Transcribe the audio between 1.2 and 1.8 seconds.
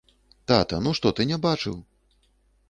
не бачыў?